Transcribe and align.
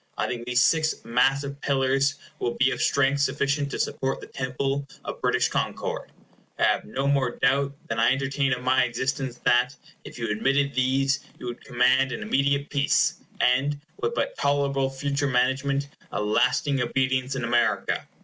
I 0.17 0.25
think 0.25 0.47
these 0.47 0.61
six 0.61 0.95
massive 1.05 1.61
pillars 1.61 2.15
will 2.39 2.55
be 2.55 2.71
of 2.71 2.81
strength 2.81 3.21
sufficient 3.21 3.69
to 3.69 3.77
support 3.77 4.19
the 4.19 4.25
temple 4.25 4.87
of 5.05 5.21
British 5.21 5.47
concord. 5.49 6.11
I 6.57 6.63
have 6.63 6.85
no 6.85 7.05
more 7.05 7.35
doubt 7.37 7.75
than 7.87 7.99
I 7.99 8.11
entertain 8.11 8.51
of 8.51 8.63
my 8.63 8.81
existence 8.83 9.39
that, 9.45 9.75
if 10.03 10.17
you 10.17 10.31
admitted 10.31 10.73
these, 10.73 11.19
you 11.37 11.45
would 11.45 11.63
command 11.63 12.11
an 12.13 12.23
immediate 12.23 12.71
peace, 12.71 13.13
and, 13.41 13.79
with 13.97 14.15
but 14.15 14.35
tolerable 14.39 14.89
future 14.89 15.27
management, 15.27 15.87
a 16.11 16.19
lasting 16.19 16.81
obedience 16.81 17.35
in 17.35 17.43
America. 17.43 18.07